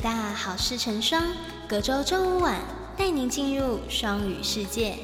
[0.00, 1.20] 大好事成双，
[1.68, 2.60] 隔周周五晚
[2.96, 4.96] 带您进入双语世界。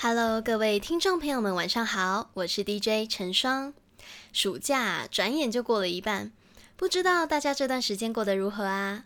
[0.00, 3.72] Hello，各位听众朋友们，晚上好，我是 DJ 陈双。
[4.32, 6.32] 暑假转眼就过了一半，
[6.76, 9.04] 不知道大家这段时间过得如何啊？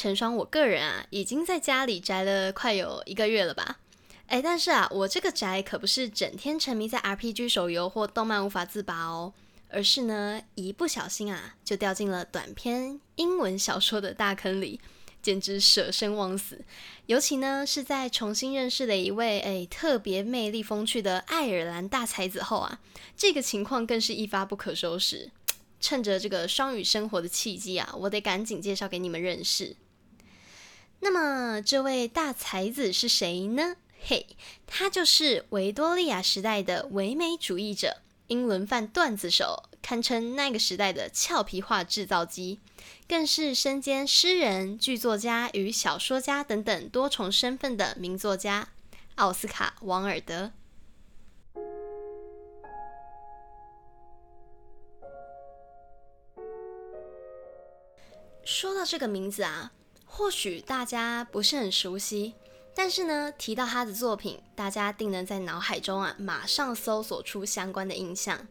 [0.00, 3.80] 陈双，我个人啊，已经在家里宅了快有一个月了吧？
[4.28, 9.34] 哎，但是啊，我这个宅可不是整天沉迷在 RPG 手游或动漫无法自拔哦，
[9.68, 14.80] 而是呢，一不小心啊，就掉进了短篇英文小说的大坑里，
[15.20, 16.64] 简直舍生忘死。
[17.04, 22.80] 尤其呢，是在重新认识了一位哎特别魅力风趣的爱尔兰大才子后啊，
[23.14, 25.30] 这个情况更是一发不可收拾。
[25.78, 29.76] 趁着这个双语生活的契机啊，我得赶紧介绍给你们认识。
[31.02, 33.76] 那么，这位大才子是谁呢？
[34.02, 34.26] 嘿，
[34.66, 42.60] 他就是维多利亚时代的唯美主义者、英伦范段子手，堪称那个时代的俏皮话制造机，
[43.08, 48.68] 更是身兼诗人、剧作家与小说家等等多重身份的名作家——
[49.16, 50.52] 奥斯卡·王尔德。
[58.44, 59.72] 说到这个名字啊。
[60.12, 62.34] 或许大家不是很熟悉，
[62.74, 68.46] 但是呢，提到他的作品，大家定能在脑海中啊马上搜索出相关的印象，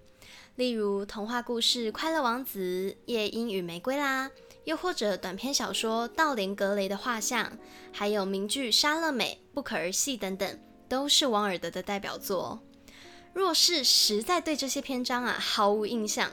[0.55, 2.59] 例如童话故事《快乐王子》、
[3.05, 4.31] 《夜莺与玫瑰》啦，
[4.63, 7.45] 又或者短篇小说《道林格雷的画像》，
[7.91, 12.59] 还有名剧《莎乐美》《不可儿戏》等等，都是王尔德的代表作。
[13.33, 16.31] 若是实在对这些篇章啊毫无印象，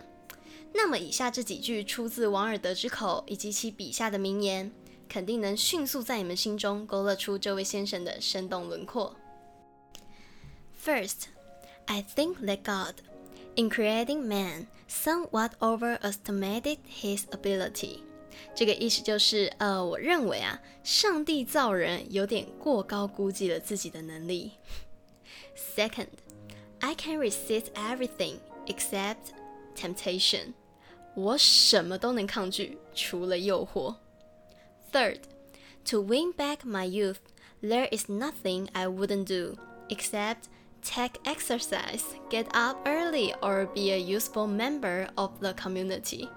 [0.72, 4.72] 那么以下这几句出自王尔德之口，以及其笔下的名言。
[5.08, 9.14] 肯定能迅速在你们心中勾勒出这位先生的生动轮廓。
[10.82, 11.26] First,
[11.86, 12.96] I think that God,
[13.56, 18.00] in creating man, somewhat overestimated his ability。
[18.54, 24.52] 这个意思就是，呃，我认为啊，上帝造人有点过高估计了自己的能力。
[25.74, 26.08] Second,
[26.80, 28.36] I can resist everything
[28.66, 29.32] except
[29.74, 30.52] temptation。
[31.14, 33.94] 我什么都能抗拒，除了诱惑。
[34.95, 35.19] Third,
[35.85, 37.19] to win back my youth,
[37.61, 39.55] there is nothing I wouldn't do
[39.89, 40.49] except
[40.81, 46.27] take exercise, get up early, or be a useful member of the community.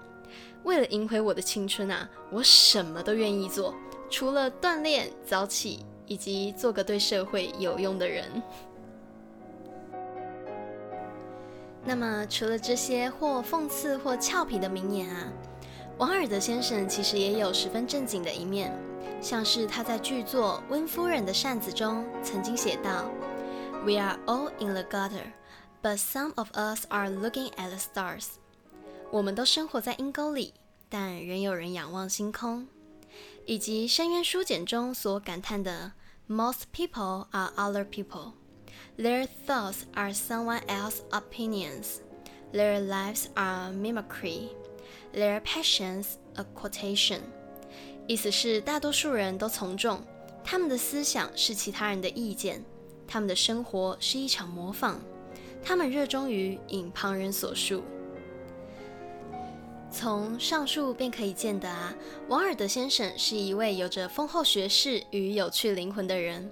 [0.63, 3.73] 为了赢回我的青春啊，我什么都愿意做，
[4.09, 8.41] 除了锻炼、早起以及做个对社会有用的人。
[11.83, 15.31] 那么，除了这些或讽刺或俏皮的名言啊。
[16.00, 18.72] 王尔德先生其实也有十分正经的一面，
[19.20, 23.10] 像是他在剧作《温夫人的扇子》中曾经写道
[23.84, 25.26] ：“We are all in the gutter,
[25.82, 28.28] but some of us are looking at the stars。”
[29.12, 30.54] 我们都生活在阴沟里，
[30.88, 32.66] 但仍有人仰望星空。
[33.44, 35.92] 以及《深渊书简》中所感叹的
[36.26, 38.32] ：“Most people are other people.
[38.96, 41.98] Their thoughts are someone else's opinions.
[42.54, 44.48] Their lives are mimicry.”
[45.12, 47.20] Their passions a quotation，
[48.06, 50.00] 意思是大多数人都从众，
[50.44, 52.64] 他们的思想是其他人的意见，
[53.08, 55.00] 他们的生活是一场模仿，
[55.64, 57.82] 他们热衷于引旁人所述。
[59.90, 61.92] 从上述便可以见得啊，
[62.28, 66.48] 王尔德先生是一位有着丰厚学识与有趣灵魂的人。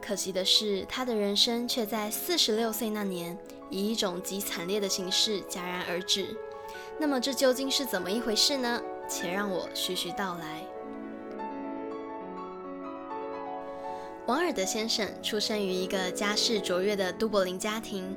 [0.00, 3.36] 可惜的是，他的人生却在四十六岁那年，
[3.68, 6.36] 以一种极惨烈的形式戛然而止。
[6.98, 8.80] 那么这究竟是怎么一回事呢？
[9.08, 10.62] 且让我徐徐道来。
[14.26, 18.16] 王尔德先生出生于一个家世卓越的都柏林家庭，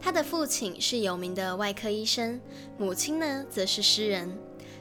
[0.00, 2.40] 他的父亲是有名的外科医生，
[2.76, 4.38] 母亲呢则是诗人。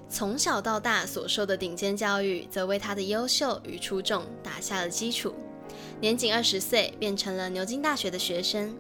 [0.07, 5.34] 从小到大所受的顶尖教育，则为他的优秀与出众打下了基础。
[6.00, 8.78] 年仅二十岁，变成了牛津大学的学生。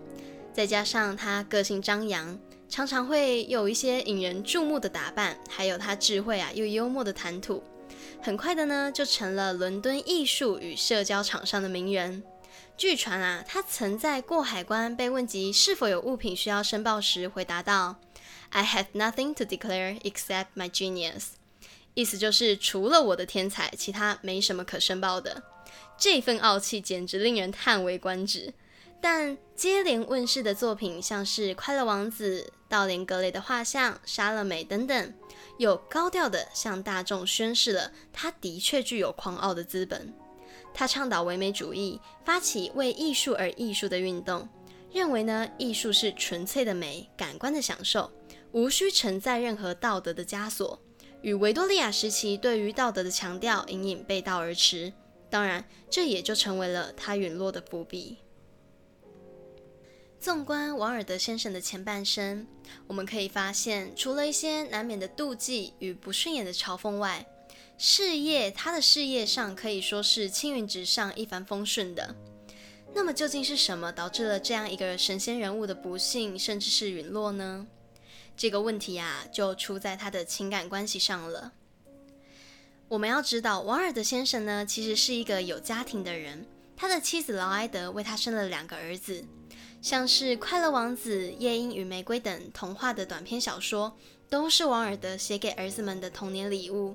[0.53, 2.39] 再加上他个性张扬。
[2.69, 7.63] 常常会有一些引人注目的打扮，还有他智慧啊又幽默的谈吐，
[8.21, 12.23] 很快的呢就成了伦敦艺术与社交场上的名人。
[12.75, 17.95] 据传啊，他曾在过海关被问及是否有物品需要申报时，回答道
[18.49, 21.23] ：“I have nothing to declare except my genius。”
[21.95, 25.41] 意思就是除了我的天才，其他没什么可申报的。
[25.97, 28.53] 这份傲气简直令人叹为观止。
[28.99, 35.13] 但接连问世的作品，像是《快乐王子》、道连格雷的画像、莎乐美等等，
[35.57, 40.13] 有高调的向大众宣示了他的确具有狂傲的资本。
[40.73, 44.47] 他倡导唯美主义，发起为艺术而艺术的运动，
[44.91, 48.11] 认为呢艺术是纯粹的美，感官的享受，
[48.51, 50.79] 无需承载任何道德的枷锁。
[51.21, 54.93] 与维多利亚时期对于道德的强调隐隐背道而驰。
[55.29, 58.17] 当然，这也就成为了他陨落的伏笔。
[60.19, 62.45] 纵观王尔德先生的前半生，
[62.87, 67.25] 我们可以发现，除了一些难免的妒忌与不顺眼的嘲讽外，
[67.77, 72.15] 事业，他的事业上可以说是青云直上、一帆风顺的。
[72.93, 77.67] 那么，究竟是什么导致了这样一个神仙人物的不幸，甚至是陨落呢？
[78.35, 81.53] 这个问题啊，就出在他的情感关系上了。
[82.87, 89.23] 我们要知道，王尔德先生呢，其实是一个有家庭的人，他的妻子劳埃德为他生了两个儿子。
[89.87, 93.97] 像是《快乐王子》《夜莺与玫瑰》等童话的短篇小说，
[94.27, 96.93] 都是王尔德写给儿子们的童年礼物，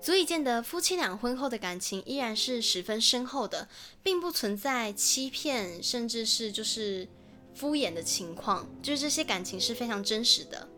[0.00, 3.66] 足以见得夫妻俩婚后的感情依然是十分深厚的，
[4.04, 7.08] 并不存在欺骗，甚至是就是
[7.56, 10.68] 敷衍的情况，就是这些感情是非常真实的。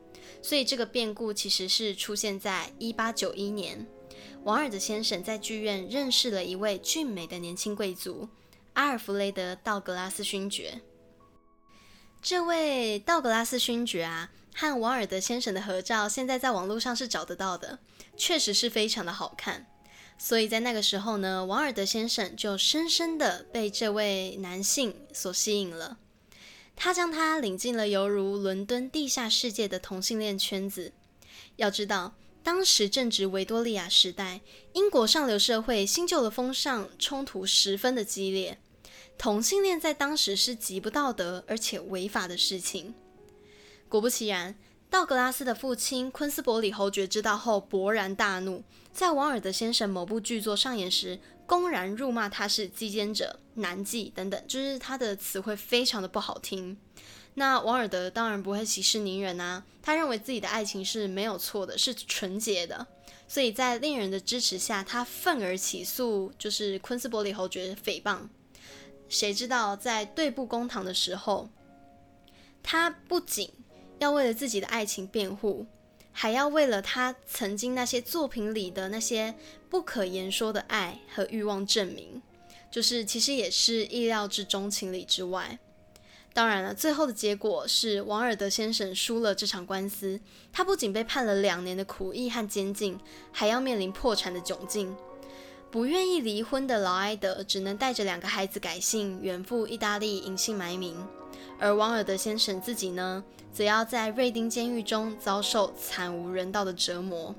[0.40, 3.86] 所以这个变故其实是出现在一八九一年，
[4.44, 8.26] 王尔德先生在剧院认识了一位俊美的年轻贵族
[8.72, 10.80] 阿尔弗雷德·道格拉斯勋爵。
[12.22, 17.78] 这位道格拉斯勋爵啊，和王尔德先生的合照，现在在网络上是找得到的，
[18.14, 19.66] 确实是非常的好看。
[20.18, 25.96] 所以在那个时候呢，王尔德先生就深深的被这位男性所吸引了。
[26.76, 30.92] 他将他领进了犹如伦敦地下世界的同性恋圈子。
[31.56, 34.42] 要知道，当时正值维多利亚时代，
[34.74, 38.58] 英国上流社会新旧的风尚冲突十分的激烈。
[39.20, 42.94] 同性恋在当时是极不道德而且违法的事情。
[43.86, 44.54] 果不其然，
[44.88, 48.64] 道格拉斯的父亲昆斯伯里侯爵知道后勃然大怒，
[48.94, 56.78] 在王尔德先生某部剧作上演时，公然辱骂他是鸡奸者、男妓等等，就是他的词汇非常的不好听。
[57.34, 62.86] 那王尔德当然不会息事宁人啊，他认为自己的爱情是没有错的，是纯洁的，
[63.28, 68.20] 所以在恋人的支持下，他愤而起诉，就是昆斯伯里侯爵诽谤。
[69.10, 71.50] 谁知道在对簿公堂的时候，
[72.62, 73.50] 他不仅
[73.98, 75.66] 要为了自己的爱情辩护，
[76.12, 79.34] 还要为了他曾经那些作品里的那些
[79.68, 82.22] 不可言说的爱和欲望证明，
[82.70, 85.58] 就是其实也是意料之中、情理之外。
[86.32, 90.20] 当然了，最后的结果是王尔德先生输了这场官司，
[90.52, 92.96] 他不仅被判了两年的苦役和监禁，
[93.32, 94.96] 还要面临破产的窘境。
[95.70, 100.96] 不愿意离婚的劳埃德只能带着两个孩子改姓，远赴意大利隐姓埋名。
[101.60, 103.22] 而王尔德先生自己呢，
[103.52, 107.32] 则要在瑞丁监狱中遭受惨无人道的折磨。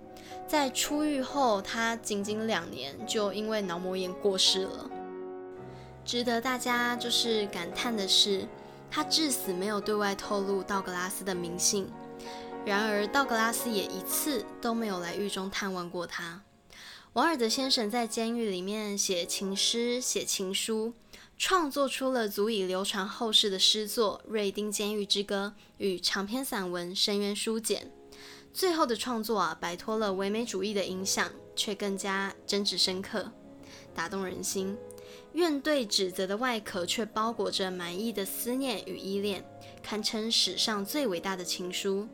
[0.47, 4.89] 在出狱后，他仅仅两年就因为脑膜炎过世了。
[6.05, 8.47] 值得大家就是感叹的是，
[8.89, 11.85] 他至死没有对外透露道格拉斯的名姓。
[12.65, 16.41] 然而，道格拉斯也一次都没有来狱中探望过他。
[17.13, 20.93] 王尔德先生在监狱里面写情诗、写情书，
[21.37, 27.91] 创作出了足以流传后世的诗作《瑞丁监狱之歌》与长篇散文《深渊书简》。
[28.53, 33.29] 最后的创作啊，摆脱了唯美主义的影响，却更加真挚深刻，
[33.93, 34.77] 打动人心。
[35.33, 39.43] 怨对指责的外壳，却包裹着满意的思念与依恋，
[39.83, 42.07] 堪称史上最伟大的情书。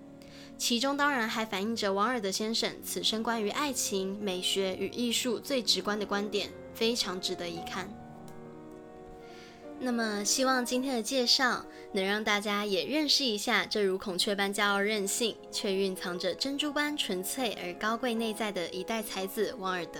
[0.57, 7.87] 其中当然还反映着王尔德先生此生关于爱情、美学与艺术最直观的观点，非常值得一看。
[9.79, 19.99] 那么，希望今天的介绍能让大家也认识一下这如孔雀般骄傲任性，却蕴藏着珍珠般纯粹而高贵内在的一代才子王尔德。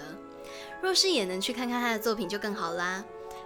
[0.82, 3.06] 若是也能去看看他的作品就更好啦。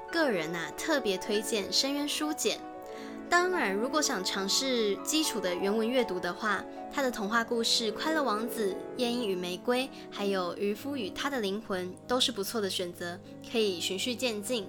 [0.10, 2.58] 个人呐，特别推荐《深渊书简》。
[3.32, 6.62] 当然，如果想尝试基础的原文阅读的话，
[6.92, 13.18] 他的童话故事《快乐王子》《夜莺与玫瑰》还有《渔夫与他的灵魂》都是不错的选择，
[13.50, 14.68] 可以循序渐进。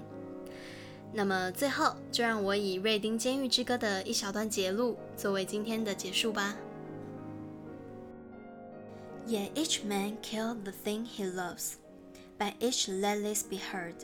[1.13, 6.55] 那么最后，就让我以《瑞丁监狱之歌》的一小段节录作为今天的结束吧。
[9.27, 11.73] Yet each man kill the thing he loves,
[12.39, 13.97] but each let this be heard.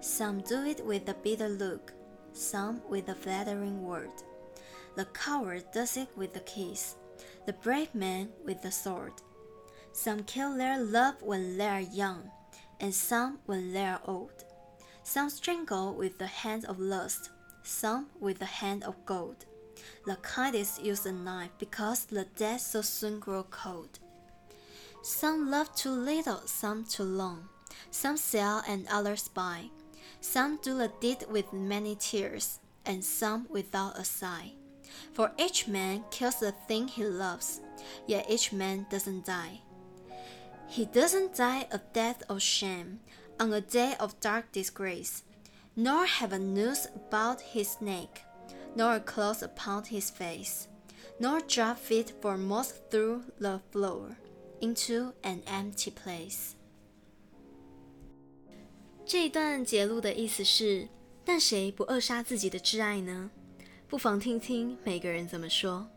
[0.00, 1.95] Some do it with a bitter look.
[2.36, 4.10] Some with a flattering word.
[4.94, 6.96] The coward does it with a kiss,
[7.46, 9.12] the brave man with the sword.
[9.92, 12.30] Some kill their love when they are young,
[12.80, 14.44] and some when they are old.
[15.02, 17.30] Some strangle with the hand of lust,
[17.62, 19.46] some with the hand of gold.
[20.04, 23.98] The kindest use a knife because the dead so soon grow cold.
[25.02, 27.48] Some love too little, some too long.
[27.90, 29.70] Some sell and others buy.
[30.20, 34.52] Some do the deed with many tears, and some without a sigh.
[35.12, 37.60] For each man kills the thing he loves,
[38.06, 39.60] yet each man doesn't die.
[40.68, 43.00] He doesn't die a death of shame
[43.38, 45.22] on a day of dark disgrace,
[45.76, 48.22] nor have a noose about his neck,
[48.74, 50.68] nor a cloth upon his face,
[51.20, 54.16] nor drop feet foremost through the floor
[54.60, 56.55] into an empty place.
[59.08, 60.88] 这一段节录的意思是：
[61.24, 63.30] 但谁不扼杀自己的挚爱呢？
[63.86, 65.88] 不妨听听每个人怎么说。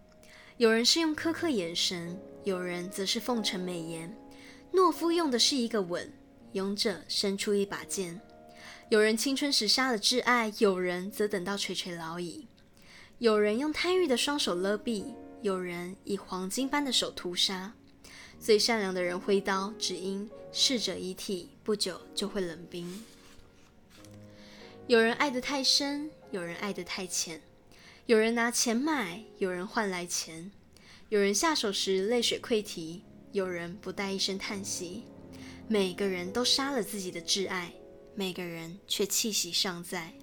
[0.57, 4.15] 有人是用苛刻眼神，有人则是奉承美言。
[4.71, 6.13] 懦夫用的是一个吻，
[6.51, 8.21] 勇者伸出一把剑。
[8.89, 12.47] 有人青春时杀了挚爱，有人则等到垂垂老矣。
[13.17, 17.73] 有人用贪欲的双手勒毙，有人以黄金般的手屠杀。
[18.39, 23.03] 最善良的人挥刀，只因逝者遗体不久就会冷冰。
[24.87, 27.41] 有人爱得太深，有人爱得太浅。
[28.05, 30.49] 有人拿钱买，有人换来钱。
[31.09, 33.03] 有人下手时泪水溃堤，
[33.33, 35.03] 有人不带一声叹息。
[35.67, 37.73] 每个人都杀了自己的挚爱，
[38.15, 40.13] 每个人却气息尚在。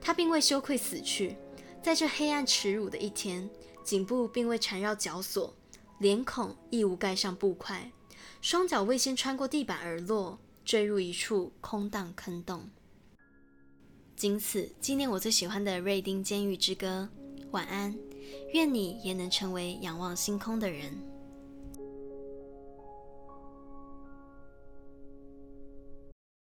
[0.00, 1.36] 他并未羞愧死去，
[1.82, 3.50] 在这黑暗耻辱的一天，
[3.84, 5.54] 颈部并未缠绕绞索。
[6.00, 7.92] 脸孔亦无盖上布块，
[8.40, 12.70] 双脚未先穿过地板而落，坠入一处空荡坑洞。
[14.16, 17.06] 仅此纪念我最喜欢的《瑞丁监狱之歌》。
[17.50, 17.94] 晚安，
[18.54, 20.90] 愿你也能成为仰望星空的人。